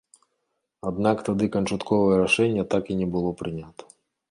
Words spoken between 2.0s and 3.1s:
рашэнне так і